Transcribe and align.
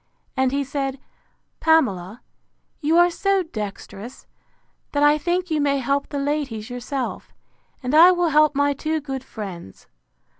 And 0.35 0.51
he 0.51 0.63
said, 0.63 0.99
Pamela, 1.59 2.23
you 2.79 2.97
are 2.97 3.11
so 3.11 3.43
dexterous, 3.43 4.25
that 4.93 5.03
I 5.03 5.19
think 5.19 5.51
you 5.51 5.61
may 5.61 5.77
help 5.77 6.09
the 6.09 6.17
ladies 6.17 6.71
yourself; 6.71 7.35
and 7.83 7.93
I 7.93 8.09
will 8.09 8.29
help 8.29 8.55
my 8.55 8.73
two 8.73 8.99
good 8.99 9.23
friends. 9.23 9.85